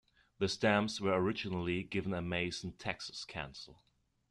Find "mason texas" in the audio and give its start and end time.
2.23-3.23